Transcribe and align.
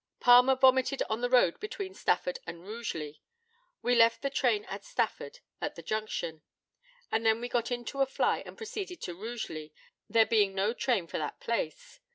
Palmer 0.19 0.55
vomited 0.55 1.03
on 1.11 1.21
the 1.21 1.29
road 1.29 1.59
between 1.59 1.93
Stafford 1.93 2.39
and 2.47 2.65
Rugeley. 2.67 3.21
We 3.83 3.93
left 3.93 4.23
the 4.23 4.31
train 4.31 4.65
at 4.65 4.83
Stafford, 4.83 5.41
at 5.61 5.75
the 5.75 5.83
junction. 5.83 6.41
We 7.11 7.19
then 7.19 7.39
got 7.43 7.69
into 7.69 8.01
a 8.01 8.07
fly 8.07 8.41
to 8.41 8.51
proceed 8.53 8.87
to 8.99 9.13
Rugeley, 9.13 9.71
there 10.09 10.25
being 10.25 10.55
no 10.55 10.73
train 10.73 11.05
for 11.05 11.19
that 11.19 11.39
place. 11.39 11.99